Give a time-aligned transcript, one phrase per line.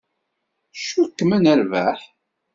[0.73, 1.99] Tcukkem ad nerbeḥ?